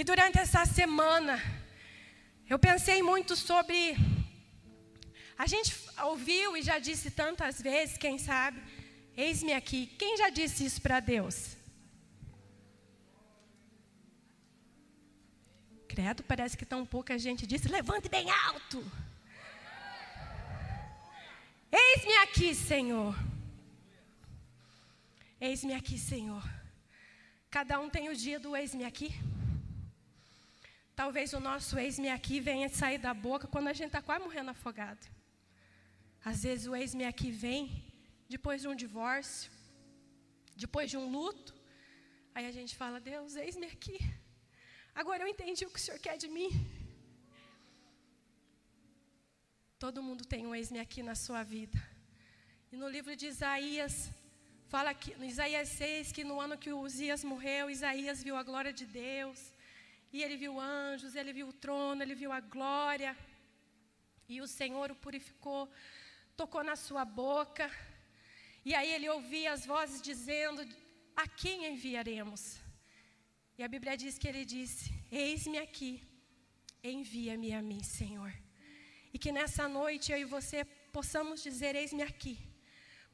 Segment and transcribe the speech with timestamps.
[0.00, 1.34] E durante essa semana,
[2.48, 3.94] eu pensei muito sobre.
[5.36, 5.70] A gente
[6.04, 8.58] ouviu e já disse tantas vezes, quem sabe,
[9.14, 9.88] eis-me aqui.
[9.98, 11.54] Quem já disse isso para Deus?
[15.86, 18.82] Credo, parece que tão pouca gente disse, levante bem alto.
[21.70, 23.14] Eis-me aqui, Senhor.
[25.38, 26.42] Eis-me aqui, Senhor.
[27.50, 29.12] Cada um tem o dia do eis-me aqui.
[31.00, 34.50] Talvez o nosso eis-me aqui venha sair da boca quando a gente está quase morrendo
[34.50, 35.04] afogado.
[36.30, 37.62] Às vezes o eis-me aqui vem
[38.34, 39.50] depois de um divórcio,
[40.64, 41.54] depois de um luto.
[42.34, 43.98] Aí a gente fala, Deus, eis-me aqui.
[44.94, 46.50] Agora eu entendi o que o Senhor quer de mim.
[49.78, 51.80] Todo mundo tem um ex-me aqui na sua vida.
[52.70, 54.10] E no livro de Isaías,
[54.68, 58.74] fala que, no Isaías 6, que no ano que Uzias morreu, Isaías viu a glória
[58.82, 59.40] de Deus.
[60.12, 63.16] E ele viu anjos, ele viu o trono, ele viu a glória.
[64.28, 65.70] E o Senhor o purificou,
[66.36, 67.70] tocou na sua boca.
[68.64, 70.60] E aí ele ouvia as vozes dizendo:
[71.16, 72.42] A quem enviaremos?
[73.56, 75.92] E a Bíblia diz que ele disse: Eis-me aqui,
[76.82, 78.32] envia-me a mim, Senhor.
[79.12, 80.64] E que nessa noite eu e você
[80.98, 82.36] possamos dizer: Eis-me aqui.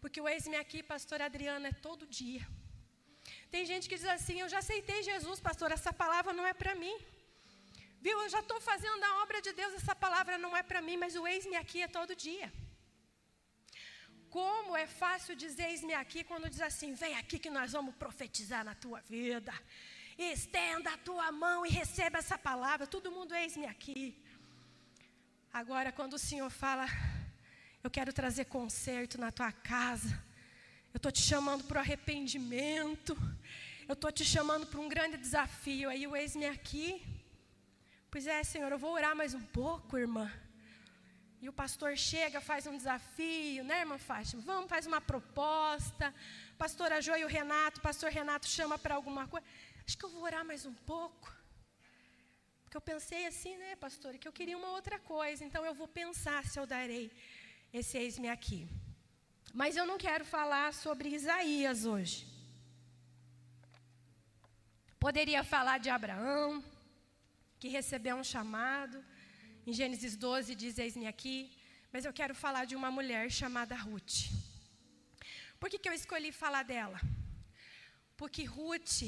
[0.01, 2.47] Porque o eis-me aqui, pastor Adriana, é todo dia.
[3.55, 6.75] Tem gente que diz assim: Eu já aceitei Jesus, pastor, essa palavra não é para
[6.83, 6.97] mim.
[8.01, 10.97] Viu, eu já estou fazendo a obra de Deus, essa palavra não é para mim,
[10.97, 12.49] mas o eis-me aqui é todo dia.
[14.37, 18.65] Como é fácil dizer eis-me aqui quando diz assim: Vem aqui que nós vamos profetizar
[18.65, 19.55] na tua vida
[20.19, 22.87] estenda a tua mão e receba essa palavra.
[22.87, 24.23] Todo mundo, eis-me aqui.
[25.53, 26.87] Agora, quando o Senhor fala,
[27.83, 30.23] eu quero trazer conserto na tua casa,
[30.97, 33.15] eu estou te chamando para o arrependimento,
[33.87, 35.91] eu estou te chamando para um grande desafio.
[35.91, 36.89] Aí o eis-me aqui.
[38.11, 40.27] Pois é, Senhor, eu vou orar mais um pouco, irmã.
[41.43, 44.41] E o pastor chega, faz um desafio, né, irmã Fátima?
[44.41, 46.15] Vamos, faz uma proposta.
[46.57, 49.47] Pastora Jo e o Renato, pastor Renato chama para alguma coisa.
[49.87, 51.31] Acho que eu vou orar mais um pouco.
[52.65, 55.45] Porque eu pensei assim, né, pastor, que eu queria uma outra coisa.
[55.45, 57.13] Então eu vou pensar se eu darei
[57.71, 58.67] esse eis-me aqui.
[59.61, 62.17] Mas eu não quero falar sobre Isaías hoje.
[65.05, 66.63] Poderia falar de Abraão,
[67.59, 69.03] que recebeu um chamado.
[69.67, 71.39] Em Gênesis 12 diz: Eis-me aqui.
[71.91, 74.17] Mas eu quero falar de uma mulher chamada Ruth.
[75.59, 77.01] Por que, que eu escolhi falar dela?
[78.15, 79.05] Porque Ruth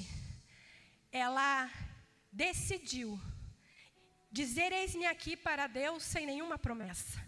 [1.13, 1.71] ela
[2.33, 3.21] decidiu
[4.33, 7.28] dizer: Eis-me aqui para Deus sem nenhuma promessa.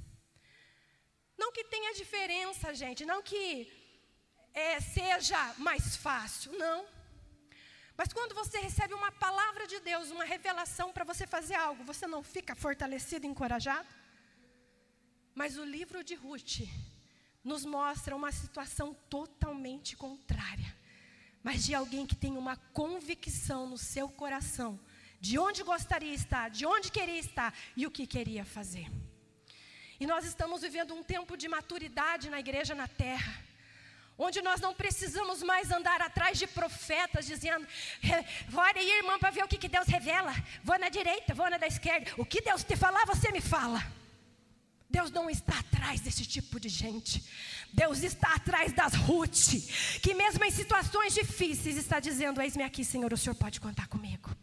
[1.40, 3.44] Não que tenha diferença, gente, não que
[4.52, 6.78] é, seja mais fácil, não.
[7.98, 12.06] Mas quando você recebe uma palavra de Deus, uma revelação para você fazer algo, você
[12.14, 13.88] não fica fortalecido, encorajado?
[15.40, 16.56] Mas o livro de Ruth
[17.50, 20.70] nos mostra uma situação totalmente contrária
[21.42, 24.78] mas de alguém que tem uma convicção no seu coração
[25.20, 28.90] de onde gostaria estar, de onde queria estar e o que queria fazer.
[30.00, 33.34] E nós estamos vivendo um tempo de maturidade na igreja na terra,
[34.16, 37.66] onde nós não precisamos mais andar atrás de profetas dizendo:
[38.48, 40.32] vou aí, irmã, para ver o que, que Deus revela.
[40.64, 42.10] Vou na direita, vou na da esquerda.
[42.16, 43.80] O que Deus te falar, você me fala.
[44.88, 47.22] Deus não está atrás desse tipo de gente.
[47.72, 49.52] Deus está atrás das Ruth,
[50.02, 54.34] que mesmo em situações difíceis está dizendo: Eis-me aqui, Senhor, o Senhor pode contar comigo.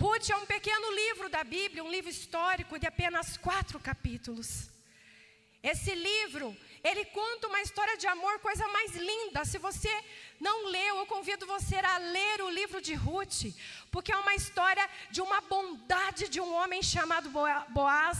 [0.00, 4.70] Ruth é um pequeno livro da Bíblia, um livro histórico de apenas quatro capítulos.
[5.60, 9.44] Esse livro, ele conta uma história de amor, coisa mais linda.
[9.44, 9.92] Se você
[10.38, 13.46] não leu, eu convido você a ler o livro de Ruth,
[13.90, 17.28] porque é uma história de uma bondade de um homem chamado
[17.70, 18.18] Boaz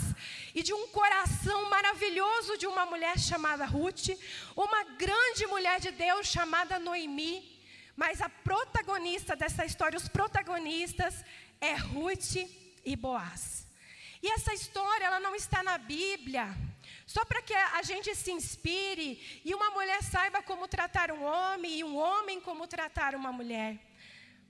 [0.53, 4.09] e de um coração maravilhoso de uma mulher chamada Ruth,
[4.57, 7.57] uma grande mulher de Deus chamada Noemi.
[7.97, 11.25] Mas a protagonista dessa história, os protagonistas,
[11.61, 12.37] é Ruth
[12.85, 13.67] e Boaz.
[14.23, 16.57] E essa história, ela não está na Bíblia
[17.07, 21.79] só para que a gente se inspire e uma mulher saiba como tratar um homem
[21.79, 23.79] e um homem como tratar uma mulher.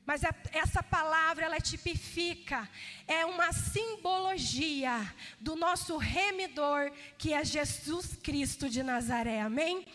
[0.04, 0.22] Mas
[0.52, 2.68] essa palavra ela tipifica,
[3.06, 9.42] é uma simbologia do nosso remidor, que é Jesus Cristo de Nazaré.
[9.42, 9.86] Amém?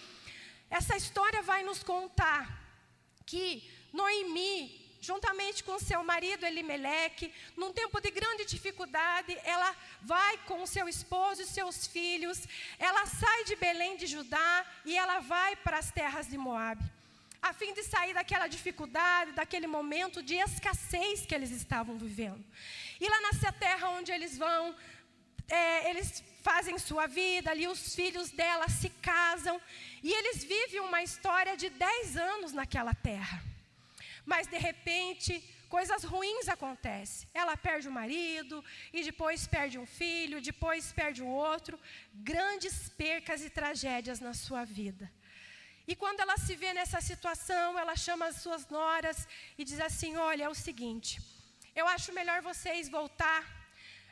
[0.70, 2.62] Essa história vai nos contar
[3.26, 10.66] que Noemi juntamente com seu marido Elimeleque, num tempo de grande dificuldade, ela vai com
[10.66, 12.48] seu esposo e seus filhos,
[12.80, 16.84] ela sai de Belém de Judá e ela vai para as terras de Moabe.
[17.42, 22.42] a fim de sair daquela dificuldade, daquele momento de escassez que eles estavam vivendo.
[23.02, 24.74] E lá nessa terra onde eles vão,
[25.50, 29.60] é, eles fazem sua vida, ali os filhos dela se casam,
[30.02, 33.53] e eles vivem uma história de 10 anos naquela terra.
[34.26, 37.28] Mas de repente, coisas ruins acontecem.
[37.34, 41.80] Ela perde o marido, e depois perde um filho, depois perde o outro.
[42.14, 45.12] Grandes percas e tragédias na sua vida.
[45.86, 49.28] E quando ela se vê nessa situação, ela chama as suas noras
[49.58, 51.20] e diz assim: Olha, é o seguinte,
[51.76, 53.42] eu acho melhor vocês voltar.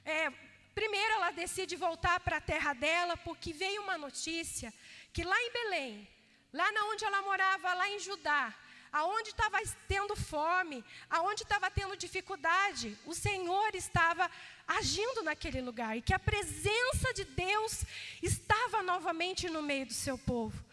[0.04, 0.30] É,
[0.74, 4.74] primeiro, ela decide voltar para a terra dela, porque veio uma notícia
[5.14, 6.08] que lá em Belém,
[6.52, 8.54] lá na onde ela morava, lá em Judá,
[8.92, 9.58] aonde estava
[9.88, 14.30] tendo fome, aonde estava tendo dificuldade, o Senhor estava
[14.68, 17.84] agindo naquele lugar e que a presença de Deus
[18.22, 20.64] estava novamente no meio do seu povo.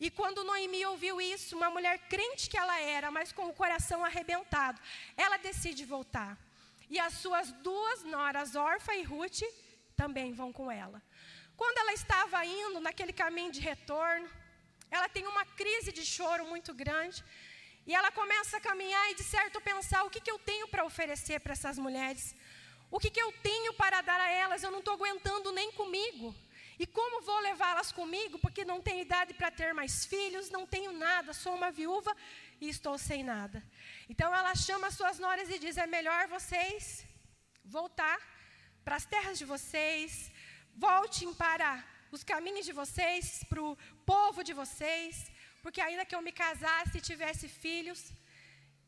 [0.00, 4.04] E quando Noemi ouviu isso, uma mulher crente que ela era, mas com o coração
[4.04, 4.80] arrebentado,
[5.16, 6.38] ela decide voltar.
[6.88, 9.42] E as suas duas noras, Orfa e Ruth,
[9.96, 11.02] também vão com ela.
[11.56, 14.30] Quando ela estava indo naquele caminho de retorno,
[14.90, 17.22] ela tem uma crise de choro muito grande.
[17.88, 20.84] E ela começa a caminhar e, de certo, pensar: o que, que eu tenho para
[20.84, 22.34] oferecer para essas mulheres?
[22.90, 24.62] O que, que eu tenho para dar a elas?
[24.62, 26.34] Eu não estou aguentando nem comigo.
[26.78, 28.38] E como vou levá-las comigo?
[28.38, 32.14] Porque não tenho idade para ter mais filhos, não tenho nada, sou uma viúva
[32.60, 33.64] e estou sem nada.
[34.08, 37.06] Então ela chama as suas noras e diz: é melhor vocês
[37.64, 38.18] voltar
[38.84, 40.30] para as terras de vocês,
[40.74, 43.76] voltem para os caminhos de vocês, para o
[44.06, 45.30] povo de vocês,
[45.62, 48.00] porque ainda que eu me casasse e tivesse filhos,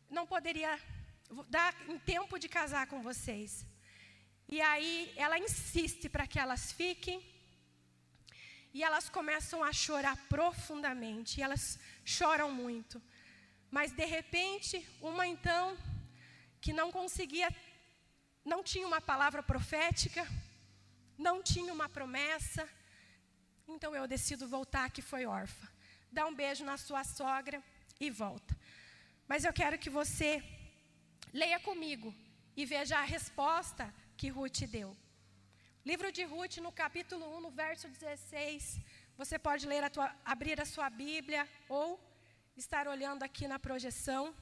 [0.09, 0.73] não poderia
[1.49, 3.65] dar em tempo de casar com vocês.
[4.49, 7.19] E aí ela insiste para que elas fiquem
[8.73, 13.03] e elas começam a chorar profundamente, e elas choram muito.
[13.71, 15.77] Mas de repente, uma então,
[16.61, 17.49] que não conseguia,
[18.45, 20.27] não tinha uma palavra profética,
[21.19, 22.69] não tinha uma promessa,
[23.69, 25.69] então eu decido voltar, que foi órfã.
[26.13, 27.63] Dá um beijo na sua sogra
[27.99, 28.57] e volta.
[29.29, 30.43] Mas eu quero que você
[31.33, 32.15] leia comigo
[32.57, 33.85] e veja a resposta
[34.17, 34.97] que Ruth deu.
[35.85, 38.81] Livro de Ruth, no capítulo 1, no verso 16.
[39.17, 41.99] Você pode ler a tua, abrir a sua Bíblia ou
[42.57, 44.35] estar olhando aqui na projeção.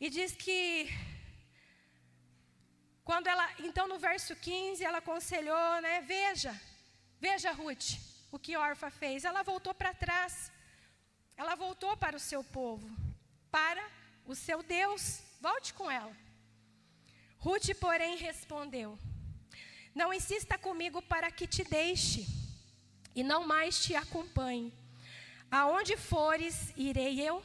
[0.00, 0.88] E diz que
[3.04, 6.00] quando ela, então no verso 15, ela aconselhou, né?
[6.02, 6.58] Veja,
[7.20, 7.88] veja Ruth,
[8.32, 9.24] o que Orfa fez.
[9.24, 10.50] Ela voltou para trás.
[11.36, 12.90] Ela voltou para o seu povo,
[13.50, 13.88] para
[14.26, 15.20] o seu Deus.
[15.40, 16.14] Volte com ela.
[17.38, 18.98] Ruth, porém, respondeu:
[19.94, 22.26] não insista comigo para que te deixe
[23.14, 24.72] e não mais te acompanhe.
[25.50, 27.42] Aonde fores, irei eu,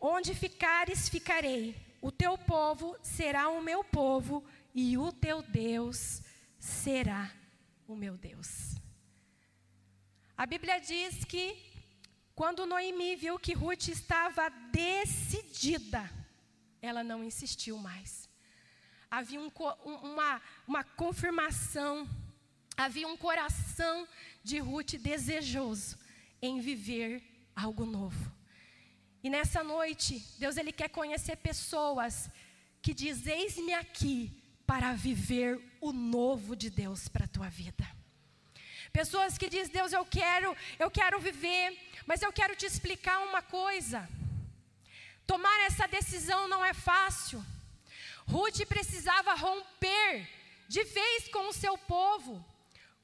[0.00, 1.76] onde ficares, ficarei.
[2.00, 6.22] O teu povo será o meu povo e o teu Deus
[6.58, 7.30] será
[7.88, 8.79] o meu Deus.
[10.42, 11.44] A Bíblia diz que
[12.34, 16.02] quando Noemi viu que Ruth estava decidida,
[16.80, 18.30] ela não insistiu mais
[19.10, 19.50] havia um,
[19.84, 22.08] uma, uma confirmação,
[22.76, 24.06] havia um coração
[24.42, 25.98] de Ruth desejoso
[26.40, 27.22] em viver
[27.54, 28.32] algo novo.
[29.22, 32.30] E nessa noite, Deus ele quer conhecer pessoas
[32.80, 34.32] que diz: "Eis-me aqui
[34.66, 37.99] para viver o novo de Deus para a tua vida".
[38.92, 43.42] Pessoas que diz: "Deus, eu quero, eu quero viver, mas eu quero te explicar uma
[43.42, 44.08] coisa.
[45.26, 47.44] Tomar essa decisão não é fácil.
[48.26, 50.28] Ruth precisava romper
[50.68, 52.44] de vez com o seu povo,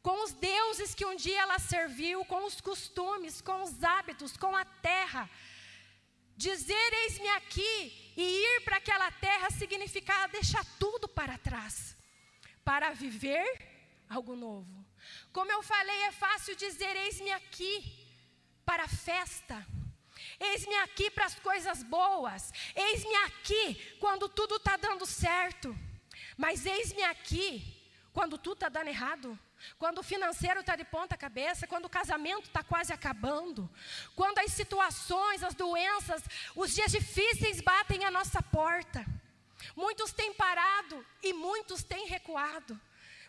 [0.02, 4.54] com os deuses que um dia ela serviu, com os costumes, com os hábitos, com
[4.56, 5.28] a terra.
[6.36, 11.96] Dizer eis-me aqui e ir para aquela terra significava deixar tudo para trás,
[12.64, 14.85] para viver algo novo.
[15.32, 17.74] Como eu falei, é fácil dizer eis-me aqui
[18.64, 19.66] para a festa
[20.38, 22.52] Eis-me aqui para as coisas boas.
[22.74, 25.76] Eis-me aqui quando tudo está dando certo.
[26.36, 27.74] Mas eis-me aqui
[28.12, 29.38] quando tudo está dando errado.
[29.78, 33.70] Quando o financeiro está de ponta cabeça, quando o casamento está quase acabando,
[34.14, 36.22] quando as situações, as doenças,
[36.54, 39.04] os dias difíceis batem à nossa porta.
[39.74, 42.78] Muitos têm parado e muitos têm recuado.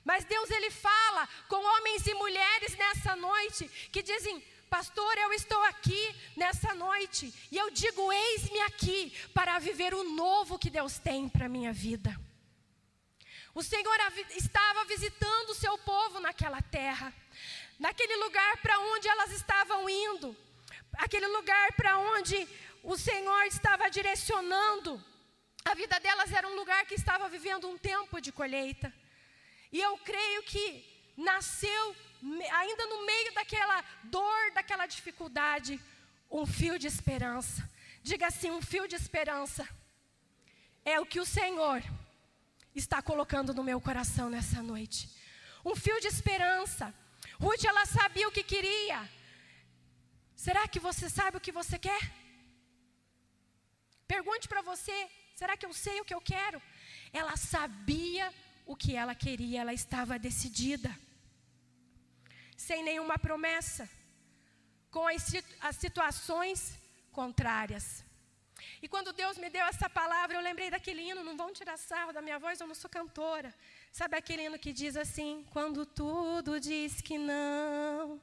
[0.09, 5.61] Mas Deus ele fala com homens e mulheres nessa noite que dizem: Pastor, eu estou
[5.63, 8.99] aqui nessa noite e eu digo: eis-me aqui
[9.33, 12.17] para viver o novo que Deus tem para a minha vida.
[13.53, 13.97] O Senhor
[14.29, 17.13] estava visitando o seu povo naquela terra,
[17.77, 20.33] naquele lugar para onde elas estavam indo,
[20.93, 22.47] aquele lugar para onde
[22.81, 25.03] o Senhor estava direcionando.
[25.65, 28.93] A vida delas era um lugar que estava vivendo um tempo de colheita.
[29.71, 30.85] E eu creio que
[31.17, 31.95] nasceu,
[32.51, 35.79] ainda no meio daquela dor, daquela dificuldade,
[36.29, 37.69] um fio de esperança.
[38.01, 39.67] Diga assim: um fio de esperança.
[40.85, 41.83] É o que o Senhor
[42.73, 45.09] está colocando no meu coração nessa noite.
[45.65, 46.93] Um fio de esperança.
[47.39, 49.09] Ruth, ela sabia o que queria.
[50.35, 52.01] Será que você sabe o que você quer?
[54.07, 56.61] Pergunte para você: será que eu sei o que eu quero?
[57.11, 58.33] Ela sabia o
[58.75, 60.93] que ela queria, ela estava decidida,
[62.55, 63.89] sem nenhuma promessa,
[64.91, 66.77] com as, as situações
[67.11, 68.03] contrárias.
[68.81, 72.11] E quando Deus me deu essa palavra, eu lembrei daquele hino, não vão tirar sarro
[72.11, 73.53] da minha voz, eu não sou cantora.
[73.91, 78.21] Sabe aquele hino que diz assim: Quando tudo diz que não,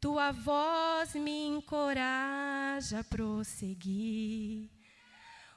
[0.00, 4.70] tua voz me encoraja a prosseguir.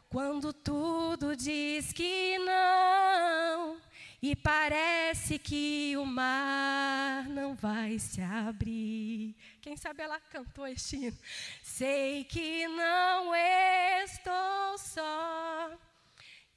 [0.10, 3.81] Quando tudo diz que não,
[4.24, 9.36] e parece que o mar não vai se abrir.
[9.62, 11.20] Quem sabe ela cantou este hino.
[11.62, 15.77] Sei que não estou só.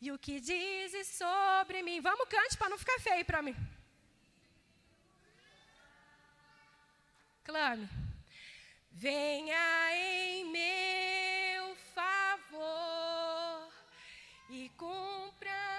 [0.01, 2.01] E o que dizes sobre mim?
[2.01, 3.57] Vamos cante para não ficar feio para mim.
[7.43, 7.89] Clame.
[8.93, 13.73] Venha em meu favor
[14.51, 15.76] e cumpra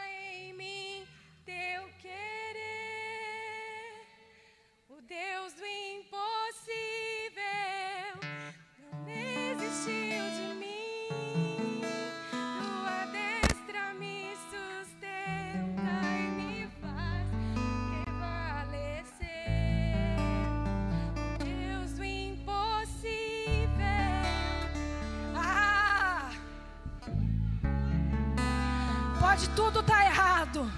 [29.38, 30.72] Pode tudo estar errado.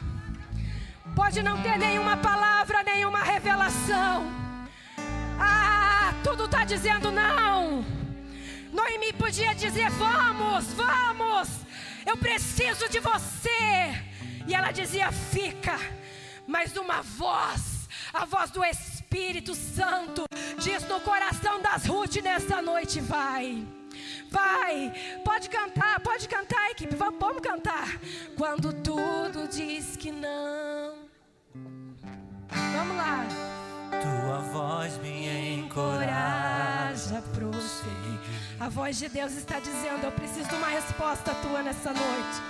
[1.16, 4.30] Pode não ter nenhuma palavra, nenhuma revelação.
[5.39, 7.86] Ah, tudo está dizendo não.
[8.74, 11.50] Noemi podia dizer: Vamos, vamos,
[12.06, 13.96] eu preciso de você.
[14.46, 15.80] E ela dizia: Fica.
[16.46, 20.25] Mas uma voz, a voz do Espírito Santo,
[20.58, 23.78] diz no coração das Ruth nessa noite: Vai.
[24.29, 24.93] Vai,
[25.25, 28.00] pode cantar, pode cantar, equipe, vamos, cantar.
[28.38, 30.95] Quando tudo diz que não.
[31.53, 33.25] Vamos lá.
[33.89, 36.69] Tua voz me encoraja
[37.00, 38.19] Coraja, prosseguir.
[38.59, 42.41] A voz de Deus está dizendo: Eu preciso de uma resposta tua nessa noite.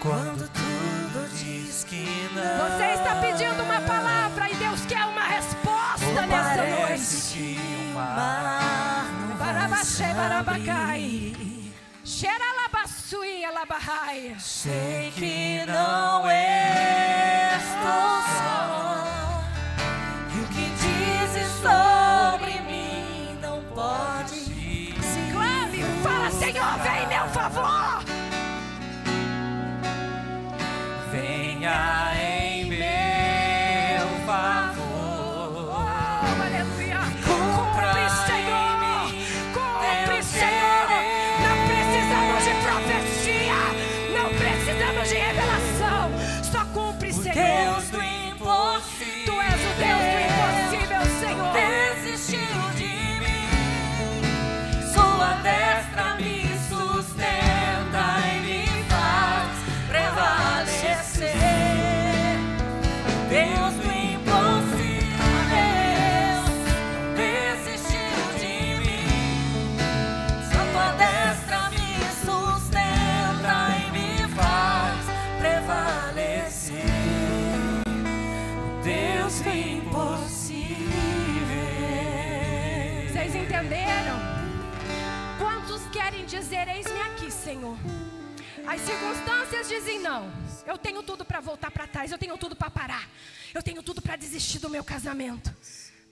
[0.00, 2.68] quando tudo diz que não.
[2.68, 7.32] Você está pedindo uma palavra e Deus quer uma resposta nessa noite.
[7.32, 7.58] que
[7.94, 7.98] o
[14.38, 16.22] Sei que não
[17.56, 19.42] estou só.
[20.34, 27.28] E o que dizes sobre mim não pode se Clame, fala, Senhor, vem em meu
[27.28, 28.04] favor.
[31.10, 32.13] Venha
[87.44, 87.76] Senhor?
[88.66, 90.32] As circunstâncias dizem não.
[90.66, 93.06] Eu tenho tudo para voltar para trás, eu tenho tudo para parar,
[93.52, 95.54] eu tenho tudo para desistir do meu casamento.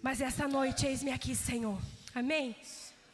[0.02, 1.80] Mas essa noite, eis-me aqui, Senhor.
[2.14, 2.54] Amém?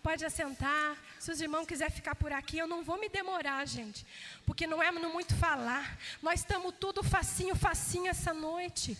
[0.02, 0.96] Pode assentar.
[1.20, 4.04] Se os irmãos quiserem ficar por aqui, eu não vou me demorar, gente.
[4.44, 5.96] Porque não é muito falar.
[6.20, 8.98] Nós estamos tudo facinho, facinho essa noite.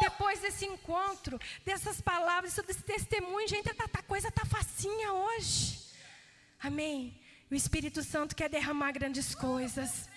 [0.00, 5.76] Depois desse encontro, dessas palavras, desse testemunho, gente, a, a coisa está facinha hoje.
[6.62, 7.18] Amém?
[7.50, 10.08] O Espírito Santo quer derramar grandes coisas.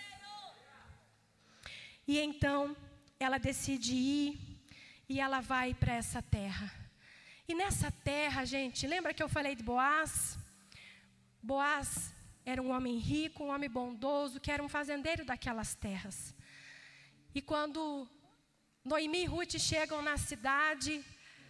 [2.08, 2.78] E então,
[3.20, 4.62] ela decide ir
[5.10, 6.72] e ela vai para essa terra.
[7.48, 10.38] E nessa terra, gente, lembra que eu falei de Boaz?
[11.42, 12.13] Boaz
[12.46, 16.36] era um homem rico, um homem bondoso, que era um fazendeiro daquelas terras.
[17.34, 18.08] E quando
[18.86, 21.04] Noemi e Ruth chegam na cidade,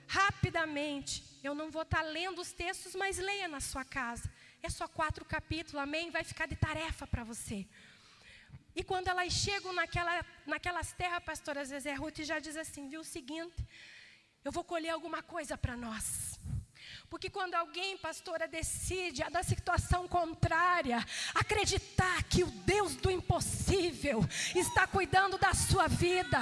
[0.07, 4.31] rapidamente, eu não vou estar tá lendo os textos, mas leia na sua casa.
[4.65, 6.09] É só quatro capítulos, amém?
[6.09, 7.67] Vai ficar de tarefa para você.
[8.73, 13.03] E quando elas chegam naquela, naquelas terras, pastora Zezé Ruth já diz assim: viu o
[13.03, 13.61] seguinte,
[14.41, 16.39] eu vou colher alguma coisa para nós.
[17.09, 21.05] Porque quando alguém, pastora, decide a da situação contrária,
[21.35, 26.41] acreditar que o Deus do impossível está cuidando da sua vida,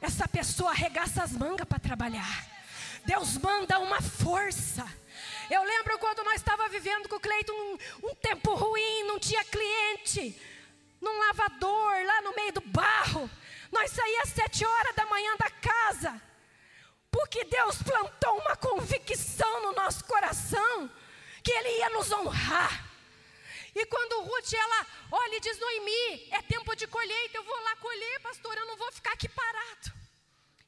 [0.00, 2.46] essa pessoa arregaça as mangas para trabalhar.
[3.04, 4.84] Deus manda uma força.
[5.50, 7.78] Eu lembro quando nós estávamos vivendo com o Cleiton um,
[8.10, 10.40] um tempo ruim, não tinha cliente,
[11.00, 13.30] num lavador, lá no meio do barro.
[13.70, 16.22] Nós saíamos às sete horas da manhã da casa
[17.16, 20.90] porque Deus plantou uma convicção no nosso coração
[21.42, 22.84] que Ele ia nos honrar.
[23.74, 27.76] E quando Ruth, ela olha e diz: Noemi, é tempo de colheita, eu vou lá
[27.76, 29.92] colher, pastor, eu não vou ficar aqui parado.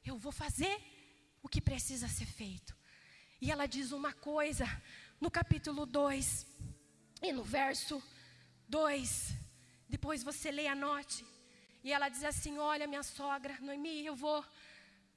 [0.03, 0.75] Eu vou fazer
[1.43, 2.75] o que precisa ser feito.
[3.41, 4.65] E ela diz uma coisa
[5.19, 6.45] no capítulo 2
[7.21, 8.01] e no verso
[8.67, 9.33] 2.
[9.87, 11.25] Depois você lê a note.
[11.83, 14.43] E ela diz assim: Olha, minha sogra, Noemi, eu vou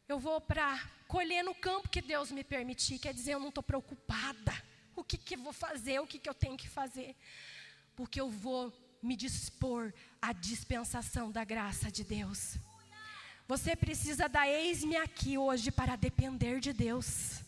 [0.08, 2.98] eu vou para colher no campo que Deus me permitir.
[2.98, 4.52] Quer dizer, eu não estou preocupada.
[4.94, 6.00] O que, que eu vou fazer?
[6.00, 7.16] O que, que eu tenho que fazer?
[7.96, 12.56] Porque eu vou me dispor à dispensação da graça de Deus.
[13.48, 17.42] Você precisa dar eis-me aqui hoje para depender de Deus.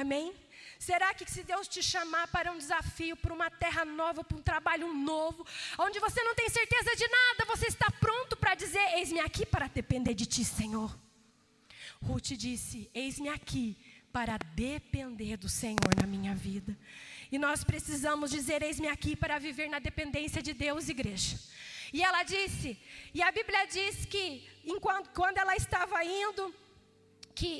[0.00, 0.34] Amém?
[0.78, 4.42] Será que se Deus te chamar para um desafio, para uma terra nova, para um
[4.42, 5.46] trabalho novo,
[5.78, 9.68] onde você não tem certeza de nada, você está pronto para dizer: Eis-me aqui para
[9.68, 10.94] depender de Ti, Senhor?
[12.02, 13.74] Ruth disse: Eis-me aqui
[14.12, 16.76] para depender do Senhor na minha vida.
[17.32, 21.38] E nós precisamos dizer: Eis-me aqui para viver na dependência de Deus, igreja.
[21.90, 22.78] E ela disse,
[23.14, 26.54] e a Bíblia diz que enquanto, quando ela estava indo,
[27.34, 27.52] que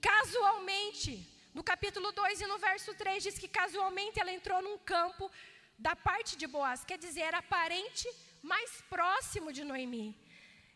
[0.00, 5.30] casualmente, no capítulo 2 e no verso 3, diz que casualmente ela entrou num campo
[5.78, 8.08] da parte de Boaz, quer dizer, era parente
[8.42, 10.16] mais próximo de Noemi.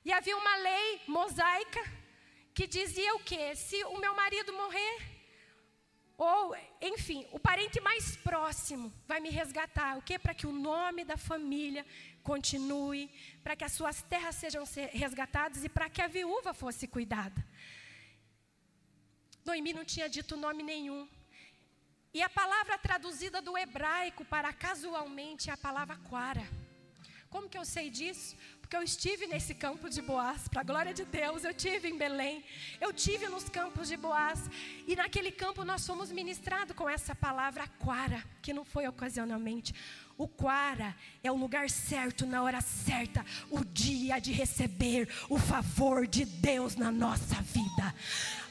[0.04, 1.80] E havia uma lei mosaica
[2.52, 3.54] que dizia o quê?
[3.54, 5.14] Se o meu marido morrer,
[6.16, 9.98] ou, enfim, o parente mais próximo vai me resgatar.
[9.98, 10.18] O quê?
[10.18, 11.84] Para que o nome da família
[12.22, 13.10] continue,
[13.42, 17.44] para que as suas terras sejam resgatadas e para que a viúva fosse cuidada.
[19.44, 21.08] Noemi não tinha dito nome nenhum.
[22.12, 26.46] E a palavra traduzida do hebraico para casualmente é a palavra quara.
[27.28, 28.36] Como que eu sei disso?
[28.74, 31.96] Porque eu estive nesse campo de Boaz, para a glória de Deus, eu tive em
[31.96, 32.44] Belém,
[32.80, 34.50] eu tive nos campos de Boaz,
[34.84, 39.72] e naquele campo nós fomos ministrados com essa palavra quara, que não foi ocasionalmente.
[40.18, 46.04] O quara é o lugar certo, na hora certa, o dia de receber o favor
[46.04, 47.94] de Deus na nossa vida.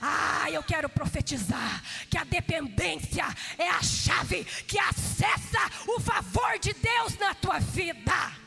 [0.01, 3.25] Ah, eu quero profetizar que a dependência
[3.57, 8.42] é a chave que acessa o favor de Deus na tua vida.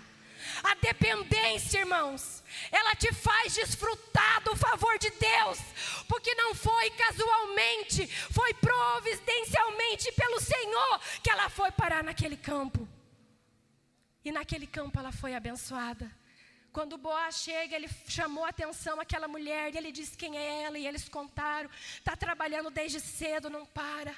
[0.66, 5.61] A dependência, irmãos, ela te faz desfrutar do favor de Deus,
[6.09, 12.88] porque não foi casualmente, foi providencialmente pelo Senhor que ela foi parar naquele campo.
[14.24, 16.11] E naquele campo ela foi abençoada.
[16.76, 20.78] Quando Boaz chega, ele chamou a atenção aquela mulher e ele disse quem é ela
[20.78, 21.70] e eles contaram.
[21.96, 24.14] Está trabalhando desde cedo, não para.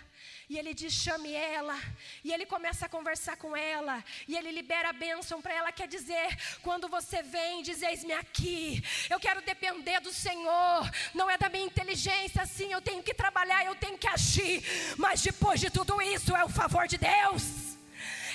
[0.51, 1.79] E ele diz: chame ela.
[2.25, 4.05] E ele começa a conversar com ela.
[4.27, 5.71] E ele libera a bênção para ela.
[5.71, 8.83] Quer dizer, quando você vem, diz: Eis-me aqui.
[9.09, 10.91] Eu quero depender do Senhor.
[11.15, 12.73] Não é da minha inteligência, assim.
[12.73, 14.65] Eu tenho que trabalhar, eu tenho que agir.
[14.97, 17.79] Mas depois de tudo isso, é o favor de Deus.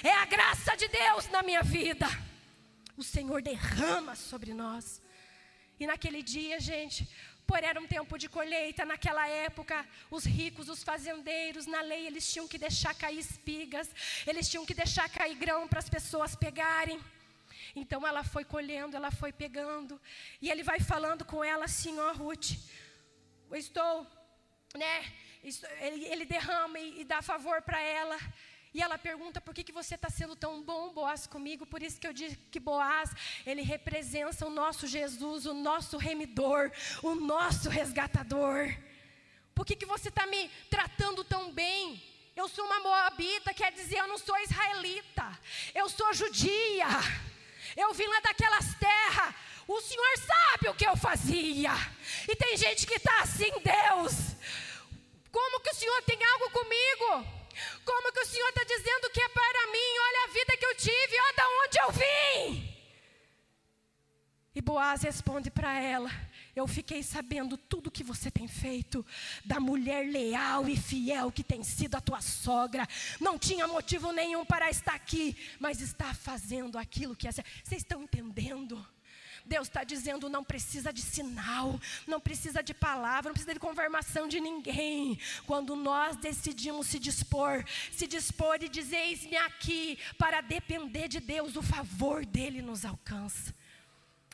[0.01, 2.07] É a graça de Deus na minha vida
[2.97, 5.01] o Senhor derrama sobre nós.
[5.79, 7.07] E naquele dia, gente,
[7.45, 12.31] por era um tempo de colheita, naquela época, os ricos, os fazendeiros, na lei, eles
[12.31, 13.89] tinham que deixar cair espigas,
[14.25, 16.99] eles tinham que deixar cair grão para as pessoas pegarem.
[17.75, 19.99] Então ela foi colhendo, ela foi pegando,
[20.41, 22.51] e ele vai falando com ela assim: Ó, oh, Ruth,
[23.49, 24.07] eu estou,
[24.75, 25.11] né?
[25.81, 28.17] Ele, derrama e dá favor para ela.
[28.73, 31.65] E ela pergunta por que, que você está sendo tão bom, Boaz, comigo.
[31.65, 33.11] Por isso que eu digo que Boaz,
[33.45, 36.71] ele representa o nosso Jesus, o nosso remidor,
[37.03, 38.75] o nosso resgatador.
[39.53, 42.01] Por que, que você está me tratando tão bem?
[42.35, 45.39] Eu sou uma moabita, quer dizer, eu não sou israelita.
[45.75, 46.87] Eu sou judia.
[47.77, 49.35] Eu vim lá daquelas terras.
[49.67, 51.71] O Senhor sabe o que eu fazia.
[52.27, 54.13] E tem gente que está assim, Deus.
[55.31, 57.42] Como que o Senhor tem algo comigo?
[57.83, 59.99] Como que o Senhor está dizendo que é para mim?
[60.01, 62.73] Olha a vida que eu tive, olha da onde eu vim.
[64.55, 66.11] E Boaz responde para ela:
[66.55, 69.05] Eu fiquei sabendo tudo que você tem feito,
[69.43, 72.87] da mulher leal e fiel que tem sido a tua sogra.
[73.19, 77.31] Não tinha motivo nenhum para estar aqui, mas está fazendo aquilo que é.
[77.31, 77.45] Vocês
[77.81, 78.85] estão entendendo?
[79.45, 84.27] Deus está dizendo: não precisa de sinal, não precisa de palavra, não precisa de confirmação
[84.27, 85.19] de ninguém.
[85.45, 91.55] Quando nós decidimos se dispor, se dispor e dizer: Eis-me aqui, para depender de Deus,
[91.55, 93.53] o favor dele nos alcança.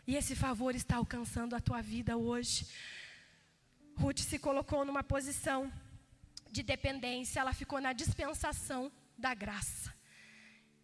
[0.05, 2.65] E esse favor está alcançando a tua vida hoje.
[3.95, 5.71] Ruth se colocou numa posição
[6.51, 9.98] de dependência, ela ficou na dispensação da graça.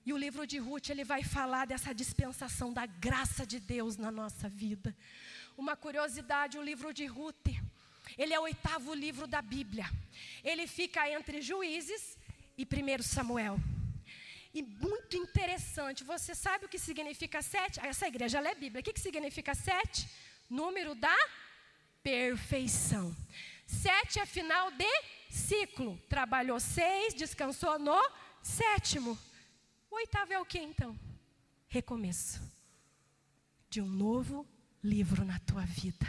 [0.05, 4.11] E o livro de Ruth, ele vai falar dessa dispensação da graça de Deus na
[4.11, 4.95] nossa vida.
[5.57, 7.47] Uma curiosidade, o livro de Ruth,
[8.17, 9.89] ele é o oitavo livro da Bíblia.
[10.43, 12.17] Ele fica entre Juízes
[12.57, 13.59] e 1 Samuel.
[14.53, 17.79] E muito interessante, você sabe o que significa sete?
[17.79, 18.81] Essa igreja lê Bíblia.
[18.81, 20.07] O que, que significa sete?
[20.49, 21.17] Número da
[22.03, 23.13] perfeição.
[23.65, 25.99] Sete é final de ciclo.
[26.07, 27.99] Trabalhou seis, descansou no
[28.41, 29.17] sétimo.
[29.95, 30.99] Oitavo é o que então?
[31.69, 32.41] Recomeço
[33.69, 34.45] de um novo
[34.83, 36.05] livro na tua vida.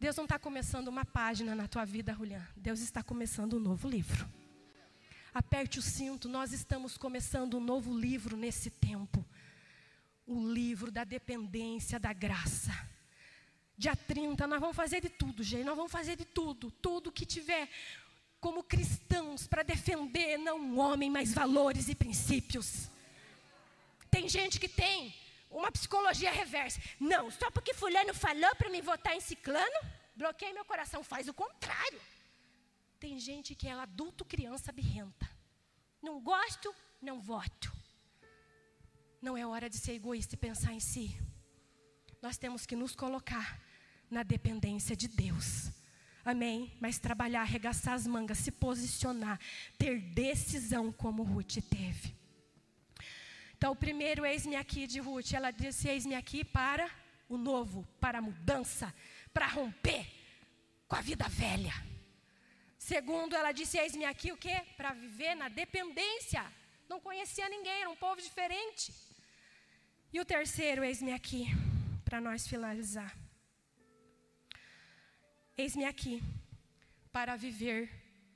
[0.00, 2.44] Deus não está começando uma página na tua vida, Julian.
[2.56, 4.28] Deus está começando um novo livro.
[5.32, 9.24] Aperte o cinto, nós estamos começando um novo livro nesse tempo.
[10.26, 12.72] O livro da dependência da graça.
[13.76, 15.64] Dia 30, nós vamos fazer de tudo, gente.
[15.64, 16.68] Nós vamos fazer de tudo.
[16.72, 17.70] Tudo que tiver
[18.40, 22.88] como cristãos para defender não um homem, mas valores e princípios.
[24.10, 25.14] Tem gente que tem
[25.50, 26.80] uma psicologia reversa.
[27.00, 29.80] Não, só porque fulano falou para me votar em ciclano,
[30.16, 31.02] bloqueei meu coração.
[31.02, 32.00] Faz o contrário.
[33.00, 35.28] Tem gente que é adulto, criança birrenta.
[36.02, 37.72] Não gosto, não voto.
[39.20, 41.20] Não é hora de ser egoísta e pensar em si.
[42.22, 43.60] Nós temos que nos colocar
[44.10, 45.70] na dependência de Deus.
[46.28, 46.70] Amém?
[46.78, 49.40] Mas trabalhar, arregaçar as mangas, se posicionar,
[49.78, 52.14] ter decisão como Ruth teve.
[53.56, 56.86] Então, o primeiro eis-me aqui de Ruth, ela disse: Eis-me aqui para
[57.30, 58.94] o novo, para a mudança,
[59.32, 60.06] para romper
[60.86, 61.72] com a vida velha.
[62.76, 64.60] Segundo, ela disse: Eis-me aqui o quê?
[64.76, 66.44] Para viver na dependência.
[66.90, 68.92] Não conhecia ninguém, era um povo diferente.
[70.12, 71.46] E o terceiro, eis-me aqui,
[72.04, 73.16] para nós finalizar.
[75.62, 76.22] Eis-me aqui,
[77.10, 77.80] para viver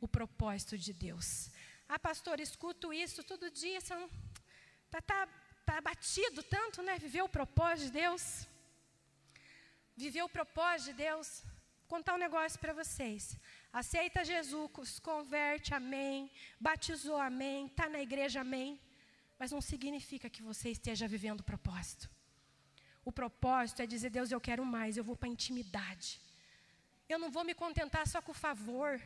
[0.01, 1.27] o propósito de Deus.
[1.89, 4.11] Ah, pastor, escuto isso todo dia, não.
[4.87, 5.29] Está tá,
[5.65, 6.99] tá batido tanto, né?
[6.99, 8.25] Viver o propósito de Deus.
[9.97, 11.29] Viver o propósito de Deus.
[11.83, 13.39] Vou contar um negócio para vocês.
[13.73, 16.29] Aceita Jesus, converte, amém.
[16.59, 17.67] Batizou, amém.
[17.67, 18.81] Está na igreja, amém.
[19.39, 22.11] Mas não significa que você esteja vivendo o propósito.
[23.05, 26.21] O propósito é dizer, Deus, eu quero mais, eu vou para a intimidade.
[27.13, 29.01] Eu não vou me contentar só com o favor.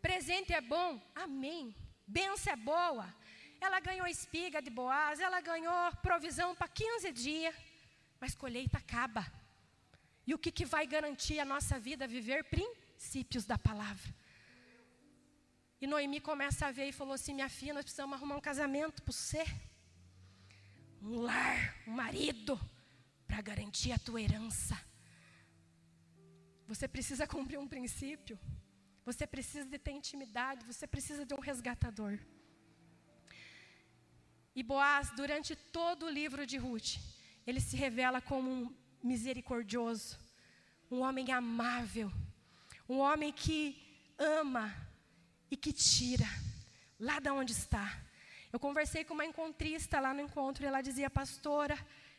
[0.00, 1.74] Presente é bom, amém.
[2.06, 3.06] Benção é boa.
[3.60, 7.54] Ela ganhou espiga de Boaz, ela ganhou provisão para 15 dias,
[8.20, 9.24] mas colheita acaba.
[10.26, 12.82] E o que, que vai garantir a nossa vida viver princípio?
[13.02, 14.14] princípios da palavra.
[15.80, 19.02] E Noemi começa a ver e falou assim: Minha filha, nós precisamos arrumar um casamento
[19.02, 19.44] para você.
[21.02, 22.58] Um lar, um marido,
[23.26, 24.80] para garantir a tua herança.
[26.72, 28.38] Você precisa cumprir um princípio.
[29.04, 30.64] Você precisa de ter intimidade.
[30.64, 32.18] Você precisa de um resgatador.
[34.58, 36.92] E Boaz, durante todo o livro de Ruth,
[37.46, 40.18] ele se revela como um misericordioso,
[40.90, 42.10] um homem amável,
[42.88, 43.58] um homem que
[44.18, 44.74] ama
[45.50, 46.28] e que tira
[46.98, 47.86] lá de onde está.
[48.52, 51.76] Eu conversei com uma encontrista lá no encontro e ela dizia, pastora,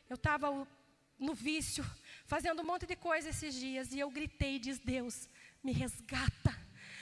[0.10, 0.68] eu estava
[1.18, 1.84] no vício,
[2.26, 5.28] fazendo um monte de coisa esses dias, e eu gritei, diz Deus,
[5.64, 6.56] me resgata,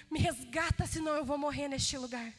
[0.09, 2.33] me resgata, senão eu vou morrer neste lugar.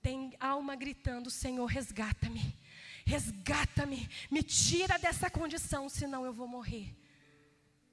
[0.00, 2.56] Tem alma gritando, Senhor, resgata-me,
[3.04, 6.94] resgata-me, me tira dessa condição, senão eu vou morrer.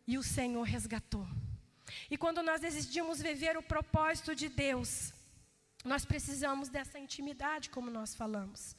[0.07, 1.27] E o Senhor resgatou.
[2.09, 5.13] E quando nós decidimos viver o propósito de Deus,
[5.83, 8.75] nós precisamos dessa intimidade, como nós falamos.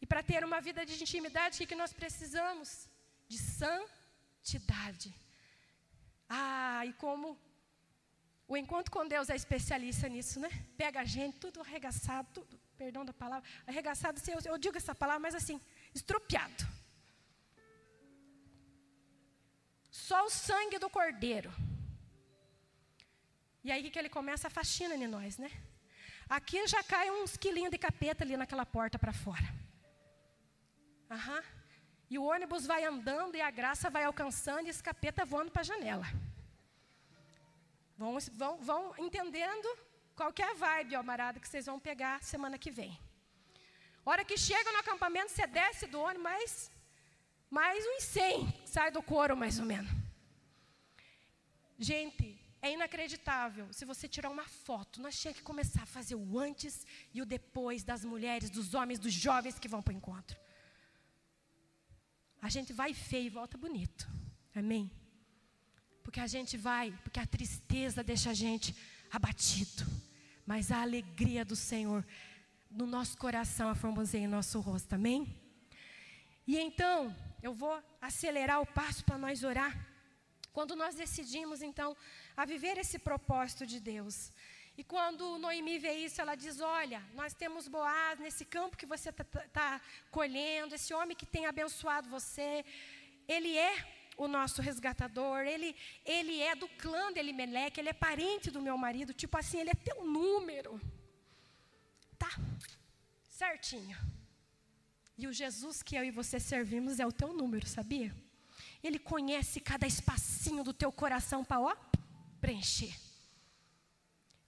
[0.00, 2.88] E para ter uma vida de intimidade, o que, nós precisamos?
[3.28, 3.38] De
[4.42, 5.14] santidade.
[6.28, 7.38] Ah, e como
[8.48, 10.50] o encontro com Deus é especialista nisso, né?
[10.76, 15.20] Pega a gente, tudo arregaçado, tudo, perdão da palavra, arregaçado, eu, eu digo essa palavra,
[15.20, 15.60] mas assim,
[15.94, 16.66] estropiado.
[19.90, 21.52] Só o sangue do cordeiro
[23.62, 25.50] e aí que ele começa a faxina em nós, né?
[26.28, 29.44] Aqui já cai uns quilinhos de capeta ali naquela porta para fora.
[31.10, 31.42] Aham.
[32.10, 35.62] E o ônibus vai andando e a graça vai alcançando e esse capeta voando para
[35.62, 36.06] a janela.
[37.96, 39.68] Vão, vão, vão entendendo
[40.16, 41.02] qual que é a vibe, ó,
[41.40, 42.98] que vocês vão pegar semana que vem.
[44.04, 46.72] Hora que chega no acampamento, você desce do ônibus, mais,
[47.48, 49.90] mais uns 100 sai do couro, mais ou menos.
[51.78, 53.72] Gente, é inacreditável.
[53.72, 57.26] Se você tirar uma foto, nós tínhamos que começar a fazer o antes e o
[57.26, 60.36] depois das mulheres, dos homens, dos jovens que vão para o encontro.
[62.40, 64.08] A gente vai feio e volta bonito.
[64.54, 64.90] Amém?
[66.02, 68.74] Porque a gente vai, porque a tristeza deixa a gente
[69.10, 69.84] abatido.
[70.46, 72.04] Mas a alegria do Senhor
[72.70, 74.94] no nosso coração a formoseia em nosso rosto.
[74.94, 75.36] Amém?
[76.46, 79.72] E então, eu vou acelerar o passo para nós orar.
[80.52, 81.96] Quando nós decidimos, então,
[82.36, 84.32] a viver esse propósito de Deus.
[84.80, 89.10] E quando Noemi vê isso, ela diz: Olha, nós temos Boaz nesse campo que você
[89.10, 92.64] está tá, tá colhendo, esse homem que tem abençoado você,
[93.28, 93.74] ele é
[94.16, 98.78] o nosso resgatador, ele, ele é do clã de Elimeleque, ele é parente do meu
[98.78, 100.80] marido, tipo assim, ele é teu número.
[102.18, 102.30] Tá,
[103.28, 103.98] certinho.
[105.18, 108.16] E o Jesus que eu e você servimos é o teu número, sabia?
[108.82, 111.76] Ele conhece cada espacinho do teu coração para, ó,
[112.40, 113.09] preencher.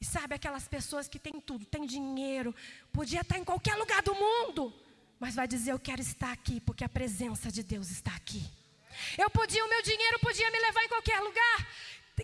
[0.03, 2.53] E sabe aquelas pessoas que têm tudo, têm dinheiro,
[2.93, 4.75] podia estar em qualquer lugar do mundo,
[5.21, 8.43] mas vai dizer: Eu quero estar aqui, porque a presença de Deus está aqui.
[9.17, 11.69] Eu podia, o meu dinheiro podia me levar em qualquer lugar.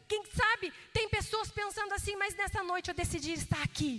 [0.09, 3.93] Quem sabe, tem pessoas pensando assim, mas nessa noite eu decidi estar aqui.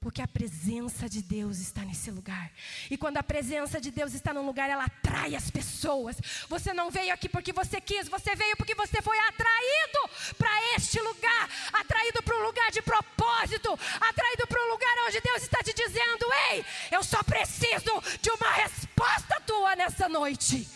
[0.00, 2.52] Porque a presença de Deus está nesse lugar.
[2.88, 6.16] E quando a presença de Deus está num lugar, ela atrai as pessoas.
[6.48, 9.98] Você não veio aqui porque você quis, você veio porque você foi atraído
[10.36, 15.42] para este lugar atraído para um lugar de propósito atraído para um lugar onde Deus
[15.42, 20.68] está te dizendo: Ei, eu só preciso de uma resposta tua nessa noite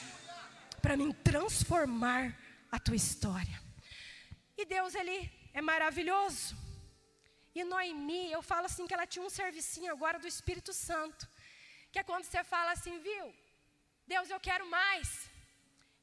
[0.81, 2.37] para me transformar
[2.71, 3.61] a tua história.
[4.57, 6.62] E Deus, Ele é maravilhoso.
[7.55, 11.29] E Noemi, eu falo assim que ela tinha um servicinho agora do Espírito Santo.
[11.91, 13.35] Que é quando você fala assim, viu?
[14.07, 15.09] Deus, eu quero mais.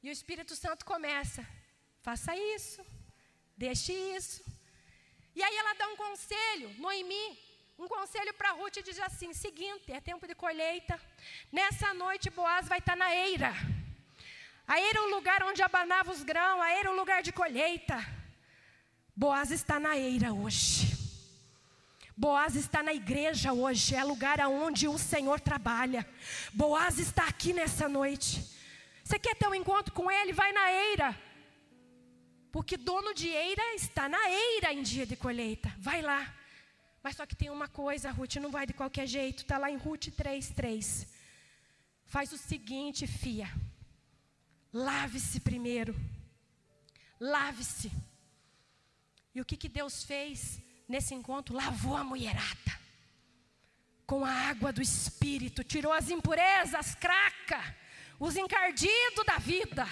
[0.02, 1.46] E o Espírito Santo começa:
[2.00, 2.84] faça isso,
[3.56, 4.42] deixe isso.
[5.34, 7.38] E aí ela dá um conselho, Noemi,
[7.78, 11.00] um conselho para Ruth e diz assim: seguinte, é tempo de colheita.
[11.50, 13.52] Nessa noite Boaz vai estar na eira.
[14.66, 17.32] A eira é o lugar onde abanava os grãos, a eira é o lugar de
[17.32, 17.98] colheita.
[19.16, 20.89] Boaz está na eira hoje.
[22.20, 26.06] Boaz está na igreja hoje, é lugar aonde o Senhor trabalha.
[26.52, 28.44] Boaz está aqui nessa noite.
[29.02, 30.30] Você quer ter um encontro com ele?
[30.30, 31.18] Vai na eira.
[32.52, 35.74] Porque dono de eira está na eira em dia de colheita.
[35.78, 36.22] Vai lá.
[37.02, 39.38] Mas só que tem uma coisa, Ruth, não vai de qualquer jeito.
[39.38, 41.08] Está lá em Ruth 3,3.
[42.04, 43.50] Faz o seguinte, fia.
[44.74, 45.96] Lave-se primeiro.
[47.18, 47.90] Lave-se.
[49.34, 50.60] E o que, que Deus fez?
[50.90, 52.80] Nesse encontro, lavou a mulherada
[54.10, 57.62] com a água do Espírito, tirou as impurezas, craca,
[58.18, 59.86] os encardidos da vida.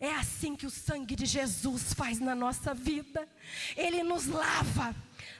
[0.00, 3.28] É assim que o sangue de Jesus faz na nossa vida.
[3.76, 4.96] Ele nos lava.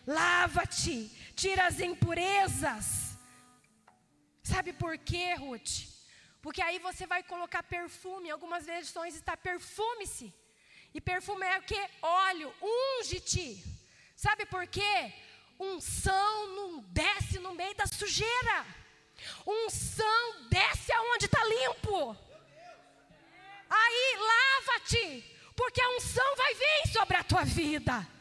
[0.06, 3.16] Lava-te, tira as impurezas.
[4.42, 5.88] Sabe por quê, Ruth?
[6.42, 8.30] Porque aí você vai colocar perfume.
[8.30, 10.34] Algumas versões está perfume-se.
[10.92, 11.82] E perfume é o que?
[12.02, 13.75] Óleo, unge-te.
[14.16, 15.12] Sabe por quê?
[15.60, 18.66] Unção não desce no meio da sujeira.
[19.46, 22.16] Unção desce aonde está limpo.
[23.68, 25.24] Aí lava-te,
[25.54, 28.15] porque a unção vai vir sobre a tua vida.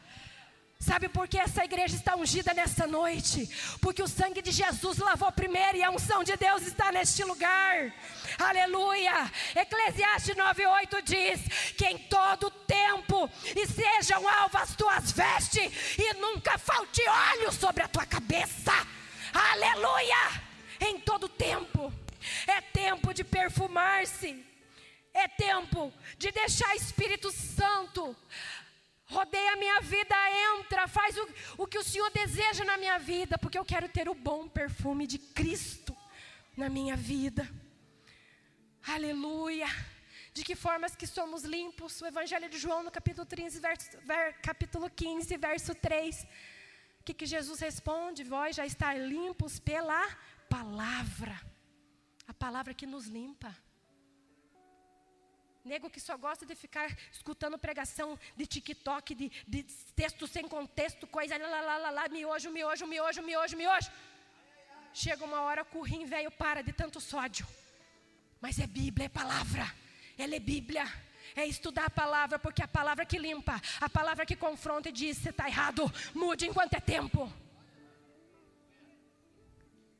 [0.78, 3.48] Sabe por que essa igreja está ungida nesta noite?
[3.80, 7.92] Porque o sangue de Jesus lavou primeiro e a unção de Deus está neste lugar.
[8.38, 9.32] Aleluia!
[9.54, 17.00] Eclesiastes 9:8 diz: que em todo tempo e sejam alvas tuas vestes e nunca falte
[17.08, 18.72] óleo sobre a tua cabeça.
[19.32, 20.42] Aleluia!
[20.78, 21.92] Em todo tempo.
[22.46, 24.44] É tempo de perfumar-se.
[25.14, 28.14] É tempo de deixar Espírito Santo
[29.08, 30.14] Rodeia a minha vida,
[30.58, 34.08] entra, faz o, o que o Senhor deseja na minha vida, porque eu quero ter
[34.08, 35.96] o bom perfume de Cristo
[36.56, 37.48] na minha vida.
[38.86, 39.68] Aleluia.
[40.32, 42.00] De que formas que somos limpos?
[42.00, 46.26] O Evangelho de João, no capítulo 15, verso, ver, capítulo 15, verso 3.
[47.00, 48.24] O que, que Jesus responde?
[48.24, 50.04] Vós já estáis limpos pela
[50.48, 51.40] palavra.
[52.26, 53.56] A palavra que nos limpa.
[55.66, 59.64] Nego que só gosta de ficar escutando pregação de TikTok, de, de
[60.00, 63.90] texto sem contexto, coisa lá, lá, lá, lá, miojo, miojo, miojo, miojo, miojo.
[64.94, 67.44] Chega uma hora que o rim velho para de tanto sódio.
[68.40, 69.66] Mas é Bíblia, é palavra.
[70.16, 70.86] Ela é Bíblia.
[71.34, 74.92] É estudar a palavra, porque é a palavra que limpa, a palavra que confronta e
[74.92, 75.82] diz: você está errado,
[76.14, 77.30] mude enquanto é tempo.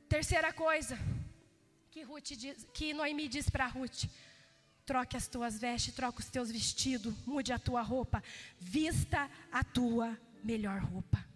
[0.08, 0.96] Terceira coisa
[1.90, 4.04] que, Ruth diz, que Noemi diz para Ruth:
[4.86, 8.22] troque as tuas vestes, troque os teus vestidos, mude a tua roupa,
[8.58, 11.26] vista a tua melhor roupa.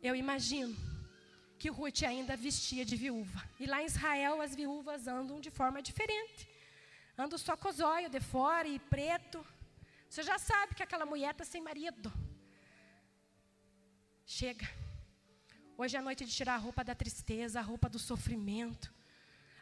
[0.00, 0.76] Eu imagino
[1.58, 3.42] que Ruth ainda vestia de viúva.
[3.58, 6.48] E lá em Israel as viúvas andam de forma diferente.
[7.16, 9.44] Andam só olhos de fora e preto.
[10.08, 12.12] Você já sabe que aquela mulher está sem marido.
[14.24, 14.68] Chega.
[15.76, 18.92] Hoje é a noite de tirar a roupa da tristeza, a roupa do sofrimento,